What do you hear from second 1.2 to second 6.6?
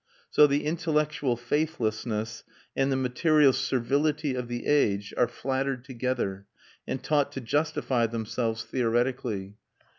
faithlessness and the material servility of the age are flattered together